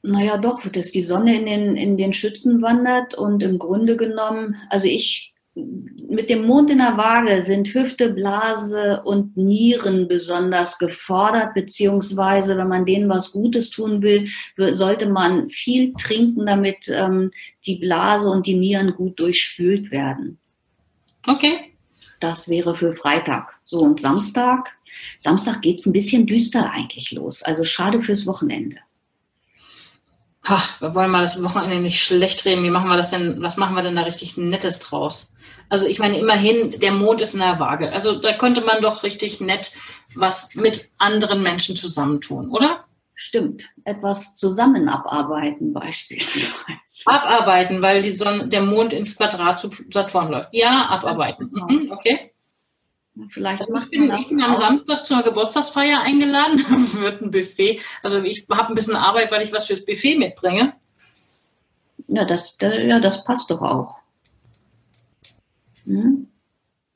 Naja, 0.03 0.37
doch, 0.37 0.61
dass 0.69 0.93
die 0.93 1.03
Sonne 1.03 1.39
in 1.39 1.47
den, 1.47 1.77
in 1.79 1.97
den 1.97 2.13
Schützen 2.13 2.61
wandert 2.61 3.15
und 3.15 3.43
im 3.43 3.59
Grunde 3.59 3.97
genommen, 3.97 4.57
also 4.69 4.87
ich 4.87 5.34
mit 5.55 6.31
dem 6.31 6.47
Mond 6.47 6.71
in 6.71 6.79
der 6.79 6.97
Waage 6.97 7.43
sind 7.43 7.73
Hüfte, 7.73 8.11
Blase 8.11 9.03
und 9.05 9.37
Nieren 9.37 10.09
besonders 10.09 10.79
gefordert, 10.79 11.55
beziehungsweise 11.55 12.57
wenn 12.57 12.69
man 12.69 12.87
denen 12.87 13.09
was 13.09 13.33
Gutes 13.33 13.71
tun 13.71 14.03
will, 14.03 14.29
sollte 14.57 15.09
man 15.09 15.49
viel 15.49 15.93
trinken, 15.93 16.47
damit 16.47 16.89
ähm, 16.89 17.31
die 17.67 17.77
Blase 17.77 18.29
und 18.29 18.47
die 18.47 18.57
Nieren 18.57 18.95
gut 18.95 19.19
durchspült 19.19 19.91
werden. 19.91 20.39
Okay. 21.27 21.73
Das 22.21 22.49
wäre 22.49 22.75
für 22.75 22.93
Freitag. 22.93 23.59
So, 23.65 23.81
und 23.81 24.01
Samstag? 24.01 24.71
Samstag 25.19 25.63
geht 25.63 25.81
es 25.81 25.87
ein 25.87 25.93
bisschen 25.93 26.27
düster 26.27 26.71
eigentlich 26.73 27.13
los. 27.13 27.43
Also 27.43 27.65
schade 27.65 28.01
fürs 28.01 28.27
Wochenende. 28.27 28.79
Ach, 30.47 30.81
wir 30.81 30.95
wollen 30.95 31.11
mal 31.11 31.23
das 31.23 31.43
Wochenende 31.43 31.81
nicht 31.81 32.03
schlecht 32.03 32.45
reden. 32.45 32.65
Wie 32.65 32.71
machen 32.71 32.89
wir 32.89 32.99
das 32.99 33.11
denn? 33.11 33.41
Was 33.43 33.57
machen 33.57 33.75
wir 33.75 33.83
denn 33.83 33.97
da 33.97 34.03
richtig 34.03 34.37
Nettes 34.37 34.79
draus? 34.79 35.33
Also 35.71 35.87
ich 35.87 35.99
meine, 35.99 36.19
immerhin, 36.19 36.79
der 36.81 36.93
Mond 36.93 37.23
ist 37.23 37.33
in 37.35 37.41
der 37.41 37.59
Waage. 37.59 37.91
Also 37.93 38.19
da 38.19 38.35
könnte 38.35 38.61
man 38.61 38.83
doch 38.83 39.03
richtig 39.03 39.41
nett 39.41 39.73
was 40.15 40.55
mit 40.55 40.91
anderen 40.99 41.43
Menschen 41.43 41.77
zusammentun, 41.77 42.51
oder? 42.51 42.85
Stimmt. 43.15 43.65
Etwas 43.85 44.37
zusammen 44.37 44.89
abarbeiten 44.89 45.73
beispielsweise. 45.73 46.53
Abarbeiten, 47.07 47.81
weil 47.81 48.03
die 48.03 48.11
Sonne, 48.11 48.49
der 48.49 48.61
Mond 48.61 48.93
ins 48.93 49.17
Quadrat 49.17 49.59
zu 49.59 49.71
Saturn 49.91 50.31
läuft. 50.31 50.51
Ja, 50.53 50.89
abarbeiten. 50.89 51.51
Mhm, 51.53 51.91
okay. 51.91 52.34
Vielleicht 53.29 53.61
also 53.61 53.77
ich, 53.77 53.91
bin, 53.91 54.13
ich 54.13 54.29
bin 54.29 54.43
am 54.43 54.57
Samstag 54.57 55.07
zur 55.07 55.23
Geburtstagsfeier 55.23 56.01
eingeladen. 56.01 56.59
Wird 57.01 57.23
ein 57.23 57.31
Buffet. 57.31 57.81
Also 58.03 58.21
ich 58.23 58.47
habe 58.51 58.69
ein 58.69 58.75
bisschen 58.75 58.97
Arbeit, 58.97 59.31
weil 59.31 59.43
ich 59.43 59.53
was 59.53 59.67
fürs 59.67 59.85
Buffet 59.85 60.17
mitbringe. 60.17 60.75
Ja, 62.09 62.25
das, 62.25 62.57
ja, 62.61 62.99
das 62.99 63.25
passt 63.25 63.51
doch 63.51 63.61
auch. 63.61 63.99
Hm? 65.85 66.29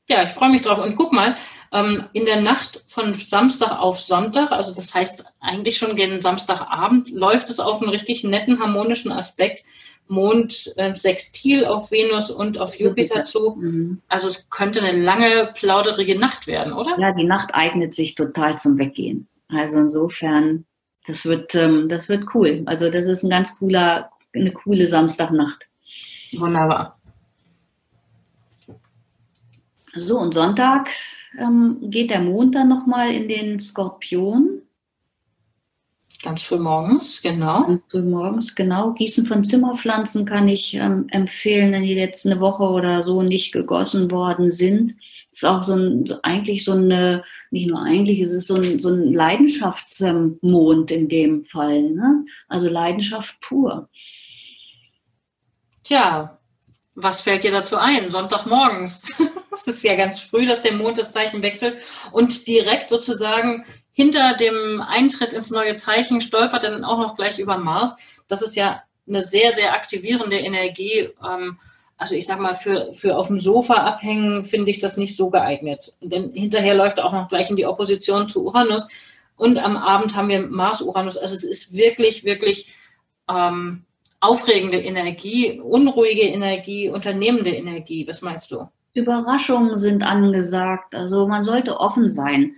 Ja, 0.09 0.23
ich 0.23 0.31
freue 0.31 0.51
mich 0.51 0.63
drauf. 0.63 0.79
Und 0.79 0.97
guck 0.97 1.13
mal, 1.13 1.37
ähm, 1.71 2.09
in 2.15 2.25
der 2.25 2.41
Nacht 2.41 2.83
von 2.89 3.15
Samstag 3.15 3.79
auf 3.79 4.01
Sonntag, 4.01 4.51
also 4.51 4.75
das 4.75 4.95
heißt 4.95 5.25
eigentlich 5.39 5.79
schon 5.79 5.97
gegen 5.97 6.21
Samstagabend, 6.21 7.11
läuft 7.11 7.51
es 7.51 7.61
auf 7.61 7.81
einen 7.81 7.91
richtig 7.91 8.25
netten 8.25 8.59
harmonischen 8.59 9.13
Aspekt 9.13 9.65
Mond 10.09 10.73
äh, 10.77 10.95
sextil 10.95 11.65
auf 11.65 11.91
Venus 11.91 12.31
und 12.31 12.59
auf 12.59 12.79
Jupiter 12.79 13.25
zu. 13.25 13.57
Mhm. 13.59 14.01
Also 14.09 14.29
es 14.29 14.49
könnte 14.51 14.83
eine 14.83 15.01
lange, 15.01 15.53
plauderige 15.55 16.19
Nacht 16.19 16.47
werden, 16.47 16.73
oder? 16.73 16.97
Ja, 16.99 17.13
die 17.13 17.25
Nacht 17.25 17.55
eignet 17.55 17.95
sich 17.95 18.15
total 18.15 18.59
zum 18.59 18.79
Weggehen. 18.79 19.29
Also 19.49 19.79
insofern, 19.79 20.65
das 21.07 21.25
wird, 21.25 21.55
ähm, 21.55 21.89
das 21.89 22.09
wird 22.09 22.25
cool. 22.35 22.63
Also 22.67 22.91
das 22.91 23.07
ist 23.07 23.23
ein 23.23 23.31
ganz 23.31 23.59
cooler, 23.59 24.11
eine 24.35 24.53
coole 24.53 24.89
Samstagnacht. 24.89 25.67
Wunderbar. 26.33 26.99
So, 29.95 30.19
und 30.19 30.35
Sonntag 30.35 30.89
ähm, 31.39 31.79
geht 31.83 32.11
der 32.11 32.21
Mond 32.21 32.55
dann 32.55 32.69
nochmal 32.69 33.11
in 33.11 33.29
den 33.29 33.61
Skorpion. 33.61 34.63
Ganz 36.23 36.43
früh 36.43 36.59
morgens, 36.59 37.23
genau. 37.23 37.65
Ganz 37.65 37.83
früh 37.91 38.03
morgens, 38.03 38.55
genau. 38.57 38.93
Gießen 38.93 39.27
von 39.27 39.45
Zimmerpflanzen 39.45 40.25
kann 40.25 40.49
ich 40.49 40.75
ähm, 40.75 41.07
empfehlen, 41.11 41.71
wenn 41.73 41.85
die 41.85 41.95
letzte 41.95 42.41
Woche 42.41 42.65
oder 42.65 43.05
so 43.05 43.23
nicht 43.23 43.53
gegossen 43.53 44.11
worden 44.11 44.51
sind. 44.51 44.97
Ist 45.33 45.45
auch 45.45 45.63
so 45.63 45.75
ein, 45.75 46.05
eigentlich 46.25 46.65
so 46.65 46.73
eine, 46.73 47.23
nicht 47.53 47.69
nur 47.69 47.81
eigentlich, 47.81 48.21
es 48.21 48.33
ist 48.33 48.49
so 48.49 48.57
ein, 48.57 48.81
so 48.81 48.89
ein 48.89 49.13
Leidenschaftsmond 49.13 50.91
in 50.91 51.09
dem 51.09 51.45
Fall. 51.45 51.83
Ne? 51.83 52.25
Also 52.49 52.69
Leidenschaft 52.69 53.41
pur. 53.41 53.89
Tja, 55.85 56.39
was 56.97 57.21
fällt 57.21 57.45
dir 57.45 57.53
dazu 57.53 57.77
ein? 57.77 58.11
Sonntagmorgens. 58.11 59.15
Es 59.51 59.67
ist 59.67 59.83
ja 59.83 59.97
ganz 59.97 60.21
früh, 60.21 60.47
dass 60.47 60.61
der 60.61 60.75
Mond 60.75 60.99
das 60.99 61.11
Zeichen 61.11 61.43
wechselt 61.43 61.83
und 62.13 62.47
direkt 62.47 62.91
sozusagen 62.91 63.65
hinter 63.99 64.37
dem 64.37 64.81
Eintritt 64.81 65.33
ins 65.33 65.51
neue 65.51 65.77
Zeichen 65.77 66.21
stolpert 66.21 66.63
dann 66.63 66.85
auch 66.85 67.01
noch 67.01 67.17
gleich 67.17 67.41
über 67.41 67.59
Mars. 67.59 67.97
Das 68.29 68.43
ist 68.43 68.55
ja 68.55 68.81
eine 69.09 69.23
sehr, 69.23 69.51
sehr 69.51 69.75
aktivierende 69.75 70.39
Energie. 70.39 71.09
Ähm, 71.29 71.59
also 71.97 72.15
ich 72.15 72.25
sag 72.25 72.39
mal, 72.39 72.55
für, 72.55 72.93
für 72.93 73.17
auf 73.17 73.27
dem 73.27 73.41
Sofa 73.41 73.75
abhängen 73.75 74.45
finde 74.45 74.71
ich 74.71 74.79
das 74.79 74.99
nicht 74.99 75.17
so 75.17 75.31
geeignet. 75.31 75.97
Denn 76.01 76.33
hinterher 76.33 76.77
läuft 76.77 76.99
er 76.99 77.07
auch 77.07 77.13
noch 77.13 77.27
gleich 77.27 77.51
in 77.51 77.57
die 77.57 77.67
Opposition 77.67 78.29
zu 78.29 78.45
Uranus. 78.45 78.89
Und 79.37 79.59
am 79.59 79.77
Abend 79.77 80.15
haben 80.15 80.29
wir 80.29 80.47
Mars-Uranus. 80.47 81.17
Also 81.17 81.35
es 81.35 81.43
ist 81.43 81.77
wirklich, 81.77 82.23
wirklich 82.23 82.73
ähm, 83.29 83.83
aufregende 84.21 84.81
Energie, 84.81 85.59
unruhige 85.59 86.23
Energie, 86.23 86.89
unternehmende 86.89 87.51
Energie. 87.51 88.07
Was 88.07 88.23
meinst 88.23 88.53
du? 88.53 88.69
Überraschungen 88.95 89.77
sind 89.77 90.05
angesagt. 90.05 90.95
Also 90.95 91.27
man 91.27 91.43
sollte 91.43 91.81
offen 91.81 92.09
sein 92.09 92.55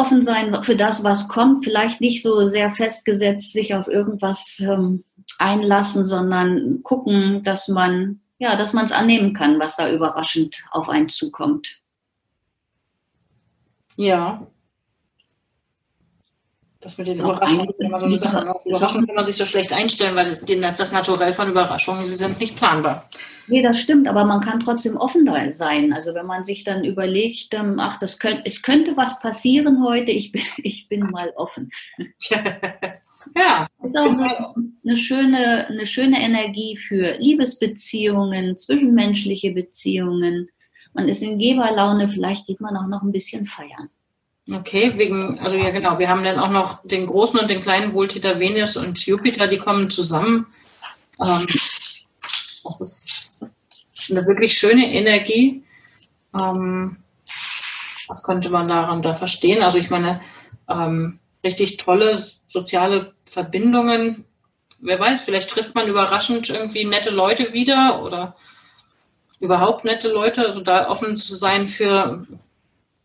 offen 0.00 0.24
sein 0.24 0.54
für 0.62 0.76
das, 0.76 1.04
was 1.04 1.28
kommt, 1.28 1.64
vielleicht 1.64 2.00
nicht 2.00 2.22
so 2.22 2.46
sehr 2.46 2.70
festgesetzt 2.72 3.52
sich 3.52 3.74
auf 3.74 3.86
irgendwas 3.86 4.60
ähm, 4.60 5.04
einlassen, 5.38 6.04
sondern 6.04 6.82
gucken, 6.82 7.44
dass 7.44 7.68
man 7.68 8.20
ja, 8.40 8.56
dass 8.56 8.72
man 8.72 8.86
es 8.86 8.92
annehmen 8.92 9.34
kann, 9.34 9.60
was 9.60 9.76
da 9.76 9.92
überraschend 9.92 10.64
auf 10.70 10.88
einen 10.88 11.10
zukommt. 11.10 11.78
Ja. 13.96 14.46
Das 16.82 16.96
mit 16.96 17.08
den 17.08 17.18
Überraschungen 17.20 17.68
ist 17.68 17.80
immer 17.82 17.98
so 17.98 18.06
eine 18.06 18.18
Sache. 18.18 18.54
Auf 18.54 18.64
Überraschungen 18.64 19.06
kann 19.06 19.16
man 19.16 19.26
sich 19.26 19.36
so 19.36 19.44
schlecht 19.44 19.70
einstellen, 19.70 20.16
weil 20.16 20.26
das, 20.26 20.42
das 20.42 20.92
Naturell 20.92 21.34
von 21.34 21.50
Überraschungen, 21.50 22.06
sie 22.06 22.16
sind 22.16 22.40
nicht 22.40 22.56
planbar. 22.56 23.06
Nee, 23.48 23.62
das 23.62 23.78
stimmt, 23.78 24.08
aber 24.08 24.24
man 24.24 24.40
kann 24.40 24.60
trotzdem 24.60 24.96
offen 24.96 25.28
sein. 25.52 25.92
Also 25.92 26.14
wenn 26.14 26.24
man 26.24 26.42
sich 26.44 26.64
dann 26.64 26.82
überlegt, 26.82 27.52
ähm, 27.52 27.78
ach, 27.78 27.98
das 27.98 28.18
könnte, 28.18 28.44
es 28.46 28.62
könnte 28.62 28.96
was 28.96 29.20
passieren 29.20 29.84
heute, 29.84 30.10
ich 30.10 30.32
bin, 30.32 30.42
ich 30.62 30.88
bin 30.88 31.00
mal 31.00 31.30
offen. 31.36 31.70
ja. 33.36 33.66
Ist 33.82 33.98
auch 33.98 34.10
eine, 34.10 34.54
eine, 34.82 34.96
schöne, 34.96 35.66
eine 35.68 35.86
schöne 35.86 36.18
Energie 36.22 36.78
für 36.78 37.18
Liebesbeziehungen, 37.18 38.56
zwischenmenschliche 38.56 39.50
Beziehungen. 39.50 40.48
Man 40.94 41.10
ist 41.10 41.22
in 41.22 41.38
Geberlaune, 41.38 42.08
vielleicht 42.08 42.46
geht 42.46 42.62
man 42.62 42.74
auch 42.78 42.86
noch 42.86 43.02
ein 43.02 43.12
bisschen 43.12 43.44
feiern. 43.44 43.90
Okay, 44.52 44.92
wegen, 44.96 45.38
also 45.40 45.56
ja 45.56 45.70
genau, 45.70 45.98
wir 45.98 46.08
haben 46.08 46.24
dann 46.24 46.38
auch 46.38 46.50
noch 46.50 46.82
den 46.82 47.06
großen 47.06 47.38
und 47.38 47.50
den 47.50 47.60
kleinen 47.60 47.94
Wohltäter 47.94 48.40
Venus 48.40 48.76
und 48.76 49.04
Jupiter, 49.06 49.46
die 49.46 49.58
kommen 49.58 49.90
zusammen. 49.90 50.46
Ähm, 51.20 51.46
das 52.64 52.80
ist 52.80 53.46
eine 54.10 54.26
wirklich 54.26 54.54
schöne 54.54 54.92
Energie. 54.92 55.62
Ähm, 56.38 56.96
was 58.08 58.22
könnte 58.22 58.50
man 58.50 58.68
daran 58.68 59.02
da 59.02 59.14
verstehen? 59.14 59.62
Also 59.62 59.78
ich 59.78 59.90
meine, 59.90 60.20
ähm, 60.68 61.20
richtig 61.44 61.76
tolle 61.76 62.20
soziale 62.46 63.14
Verbindungen. 63.24 64.24
Wer 64.80 64.98
weiß, 64.98 65.20
vielleicht 65.20 65.50
trifft 65.50 65.74
man 65.74 65.88
überraschend 65.88 66.50
irgendwie 66.50 66.84
nette 66.84 67.10
Leute 67.10 67.52
wieder 67.52 68.02
oder 68.02 68.34
überhaupt 69.38 69.84
nette 69.84 70.08
Leute. 70.08 70.46
Also 70.46 70.60
da 70.60 70.88
offen 70.88 71.16
zu 71.16 71.36
sein 71.36 71.66
für 71.66 72.26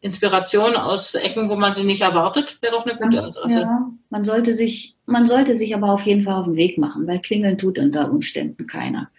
Inspiration 0.06 0.76
aus 0.76 1.16
Ecken, 1.16 1.50
wo 1.50 1.56
man 1.56 1.72
sie 1.72 1.84
nicht 1.84 2.02
erwartet, 2.02 2.62
wäre 2.62 2.74
doch 2.74 2.86
eine 2.86 2.96
gute 2.96 3.24
Adresse. 3.24 3.62
Ja, 3.62 3.92
man 4.12 4.24
sollte 4.24 4.54
sich, 4.54 4.96
man 5.08 5.26
sollte 5.26 5.58
sich 5.58 5.76
aber 5.76 5.92
auf 5.92 6.04
jeden 6.04 6.22
Fall 6.22 6.36
auf 6.36 6.46
den 6.46 6.56
Weg 6.56 6.78
machen, 6.78 7.08
weil 7.08 7.20
klingeln 7.20 7.58
tut 7.58 7.80
unter 7.80 8.12
Umständen 8.12 8.68
keiner. 8.68 9.10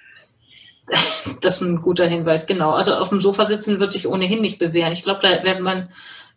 Das 1.40 1.56
ist 1.56 1.62
ein 1.62 1.82
guter 1.82 2.06
Hinweis, 2.06 2.46
genau. 2.46 2.70
Also 2.70 2.94
auf 2.94 3.08
dem 3.08 3.20
Sofa 3.20 3.46
sitzen 3.46 3.80
wird 3.80 3.92
sich 3.92 4.06
ohnehin 4.06 4.40
nicht 4.40 4.60
bewähren. 4.60 4.92
Ich 4.92 5.02
glaube, 5.02 5.18
da 5.20 5.42
wäre 5.42 5.60
man, 5.60 5.90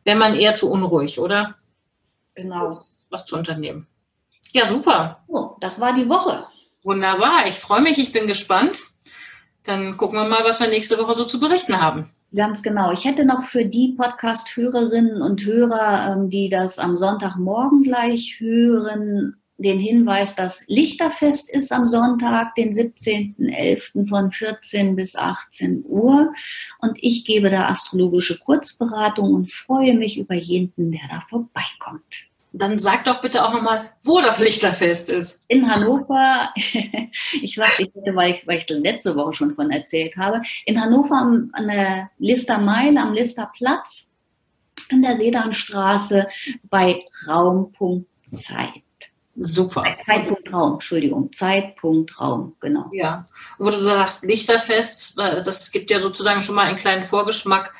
wäre 0.04 0.18
man 0.18 0.34
eher 0.34 0.56
zu 0.56 0.72
unruhig, 0.72 1.20
oder? 1.20 1.56
Genau. 2.34 2.82
Was 3.12 3.28
zu 3.28 3.38
unternehmen. 3.38 3.86
Ja, 4.52 4.66
super. 4.66 5.24
Oh, 5.28 5.52
das 5.60 5.80
war 5.80 5.94
die 5.94 6.10
Woche. 6.10 6.48
Wunderbar. 6.84 7.46
Ich 7.46 7.56
freue 7.60 7.82
mich, 7.82 8.00
ich 8.00 8.12
bin 8.12 8.26
gespannt. 8.26 8.82
Dann 9.64 9.96
gucken 9.98 10.18
wir 10.18 10.28
mal, 10.28 10.44
was 10.44 10.60
wir 10.60 10.68
nächste 10.68 10.98
Woche 10.98 11.14
so 11.14 11.26
zu 11.26 11.40
berichten 11.40 11.80
haben. 11.80 12.10
Ganz 12.36 12.62
genau. 12.62 12.92
Ich 12.92 13.06
hätte 13.06 13.26
noch 13.26 13.44
für 13.44 13.66
die 13.66 13.96
Podcast-Hörerinnen 13.98 15.22
und 15.22 15.44
Hörer, 15.44 16.14
ähm, 16.14 16.30
die 16.30 16.48
das 16.48 16.78
am 16.78 16.96
Sonntagmorgen 16.96 17.82
gleich 17.82 18.36
hören, 18.40 19.36
den 19.58 19.80
Hinweis, 19.80 20.36
dass 20.36 20.64
Lichterfest 20.68 21.50
ist 21.50 21.72
am 21.72 21.88
Sonntag, 21.88 22.54
den 22.56 22.72
17.11. 22.72 24.08
von 24.08 24.32
14 24.32 24.96
bis 24.96 25.16
18 25.16 25.84
Uhr. 25.86 26.32
Und 26.80 26.98
ich 27.02 27.26
gebe 27.26 27.50
da 27.50 27.68
astrologische 27.68 28.38
Kurzberatung 28.38 29.34
und 29.34 29.52
freue 29.52 29.98
mich 29.98 30.20
über 30.20 30.36
jeden, 30.36 30.92
der 30.92 31.02
da 31.10 31.22
vorbeikommt. 31.22 32.29
Dann 32.52 32.80
sag 32.80 33.04
doch 33.06 33.22
bitte 33.22 33.46
auch 33.46 33.54
nochmal, 33.54 33.92
wo 34.04 34.22
das 34.22 34.40
Lichterfest 34.40 35.10
ist. 35.10 35.46
In 35.48 35.70
Hannover, 35.70 36.52
ich 37.42 37.56
sagte, 37.56 37.84
ich 37.84 37.92
hätte, 37.94 38.16
weil 38.16 38.32
ich, 38.32 38.48
weil 38.48 38.58
ich 38.58 38.70
letzte 38.70 39.16
Woche 39.16 39.34
schon 39.34 39.56
von 39.56 39.70
erzählt 39.70 40.18
habe, 40.18 40.42
in 40.66 40.82
Hannover 40.82 41.16
am, 41.16 41.50
an 41.54 41.68
der 41.68 42.10
Lister 42.18 42.58
Meile, 42.58 43.02
am 43.02 43.14
Lister 43.14 43.52
Platz, 43.56 44.10
in 44.90 45.04
der 45.04 45.16
Sedanstraße 45.16 46.28
bei 46.70 47.04
Raum.zeit. 47.28 48.84
Super. 49.42 49.84
Zeitpunkt 50.02 50.52
Raum, 50.52 50.74
Entschuldigung, 50.74 51.32
Zeitpunkt 51.32 52.20
Raum, 52.20 52.56
genau. 52.60 52.90
Ja, 52.92 53.26
wo 53.58 53.70
du 53.70 53.78
sagst 53.78 54.26
Lichterfest, 54.26 55.18
äh, 55.18 55.42
das 55.44 55.72
gibt 55.72 55.90
ja 55.92 56.00
sozusagen 56.00 56.42
schon 56.42 56.56
mal 56.56 56.68
einen 56.68 56.78
kleinen 56.78 57.06
Vorgeschmack 57.06 57.74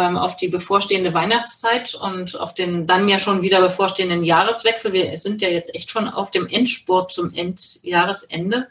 auf 0.00 0.36
die 0.36 0.48
bevorstehende 0.48 1.14
Weihnachtszeit 1.14 1.94
und 1.94 2.38
auf 2.38 2.54
den 2.54 2.86
dann 2.86 3.08
ja 3.08 3.18
schon 3.18 3.42
wieder 3.42 3.60
bevorstehenden 3.60 4.24
Jahreswechsel. 4.24 4.92
Wir 4.92 5.16
sind 5.16 5.40
ja 5.40 5.48
jetzt 5.48 5.74
echt 5.74 5.90
schon 5.90 6.08
auf 6.08 6.30
dem 6.30 6.46
Endspurt 6.46 7.12
zum 7.12 7.32
Endjahresende. 7.32 8.68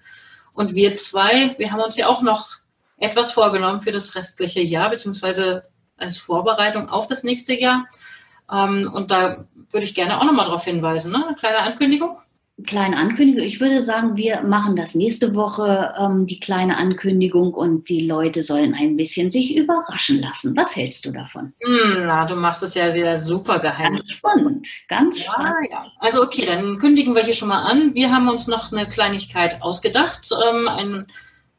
Und 0.53 0.75
wir 0.75 0.93
zwei, 0.93 1.57
wir 1.57 1.71
haben 1.71 1.81
uns 1.81 1.97
ja 1.97 2.07
auch 2.07 2.21
noch 2.21 2.49
etwas 2.97 3.31
vorgenommen 3.31 3.81
für 3.81 3.91
das 3.91 4.15
restliche 4.15 4.61
Jahr, 4.61 4.89
beziehungsweise 4.89 5.63
als 5.97 6.17
Vorbereitung 6.17 6.89
auf 6.89 7.07
das 7.07 7.23
nächste 7.23 7.53
Jahr. 7.53 7.85
Ähm, 8.51 8.91
und 8.93 9.11
da 9.11 9.45
würde 9.71 9.85
ich 9.85 9.95
gerne 9.95 10.19
auch 10.19 10.23
nochmal 10.23 10.45
darauf 10.45 10.63
hinweisen, 10.63 11.11
ne? 11.11 11.25
eine 11.25 11.35
kleine 11.35 11.59
Ankündigung 11.59 12.17
kleine 12.63 12.98
Ankündigung. 12.98 13.46
Ich 13.46 13.60
würde 13.60 13.82
sagen, 13.82 14.15
wir 14.15 14.41
machen 14.41 14.76
das 14.76 14.96
nächste 14.96 15.36
Woche, 15.36 15.94
ähm, 16.00 16.26
die 16.26 16.39
kleine 16.39 16.78
Ankündigung 16.78 17.54
und 17.54 17.89
die 17.89 18.08
Leute 18.08 18.44
sollen 18.44 18.74
ein 18.74 18.96
bisschen 18.96 19.30
sich 19.30 19.58
überraschen 19.58 20.22
lassen. 20.22 20.56
Was 20.56 20.76
hältst 20.76 21.06
du 21.06 21.12
davon? 21.12 21.54
Hm, 21.62 22.06
na, 22.08 22.26
du 22.26 22.36
machst 22.36 22.63
es 22.63 22.74
ja 22.76 22.94
wieder 22.94 23.18
super 23.18 23.60
geheim. 23.60 23.96
Ganz 23.96 24.12
spannend, 24.12 24.68
ganz 24.88 25.26
ja, 25.26 25.34
spannend. 25.34 25.70
Ja. 25.70 25.91
Also 26.00 26.24
okay, 26.24 26.46
dann 26.46 26.78
kündigen 26.80 27.13
wir 27.13 27.24
hier 27.24 27.34
schon 27.34 27.50
mal 27.50 27.63
an. 27.63 27.94
Wir 27.94 28.12
haben 28.12 28.30
uns 28.30 28.48
noch 28.48 28.72
eine 28.72 28.88
Kleinigkeit 28.88 29.62
ausgedacht, 29.62 30.30
ähm, 30.50 30.70
ein, 30.70 31.08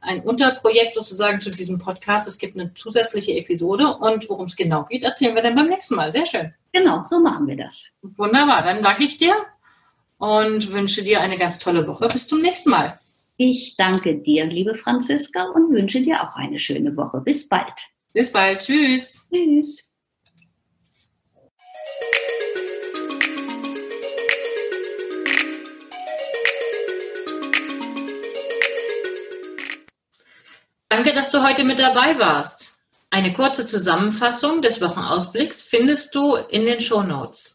ein 0.01 0.23
Unterprojekt 0.23 0.95
sozusagen 0.95 1.43
zu 1.43 1.51
diesem 1.51 1.79
Podcast. 1.79 2.27
Es 2.27 2.39
gibt 2.39 2.59
eine 2.59 2.73
zusätzliche 2.73 3.37
Episode 3.37 3.97
und 3.97 4.27
worum 4.31 4.47
es 4.47 4.57
genau 4.57 4.85
geht, 4.85 5.03
erzählen 5.03 5.35
wir 5.35 5.43
dann 5.43 5.57
beim 5.57 5.69
nächsten 5.69 5.95
Mal. 5.95 6.11
Sehr 6.11 6.25
schön. 6.25 6.55
Genau, 6.73 7.03
so 7.05 7.21
machen 7.21 7.47
wir 7.47 7.57
das. 7.57 7.91
Wunderbar, 8.17 8.63
dann 8.63 8.83
danke 8.83 9.05
ich 9.05 9.19
dir 9.19 9.35
und 10.19 10.73
wünsche 10.73 11.03
dir 11.03 11.21
eine 11.21 11.37
ganz 11.37 11.59
tolle 11.59 11.87
Woche. 11.87 12.09
Bis 12.09 12.29
zum 12.29 12.41
nächsten 12.41 12.71
Mal. 12.71 12.99
Ich 13.37 13.77
danke 13.77 14.17
dir, 14.17 14.47
liebe 14.47 14.75
Franziska, 14.75 15.45
und 15.55 15.73
wünsche 15.73 16.01
dir 16.01 16.23
auch 16.23 16.37
eine 16.37 16.59
schöne 16.59 16.97
Woche. 16.97 17.21
Bis 17.21 17.49
bald. 17.49 17.75
Bis 18.15 18.33
bald. 18.33 18.61
Tschüss. 18.61 19.29
Tschüss. 19.31 19.91
Danke, 30.89 31.13
dass 31.13 31.31
du 31.31 31.43
heute 31.43 31.65
mit 31.65 31.79
dabei 31.79 32.19
warst. 32.19 32.79
Eine 33.11 33.33
kurze 33.33 33.67
Zusammenfassung 33.67 34.63
des 34.63 34.81
Wochenausblicks 34.81 35.63
findest 35.63 36.15
du 36.15 36.37
in 36.37 36.65
den 36.65 36.81
Show 36.81 37.03
Notes. 37.03 37.55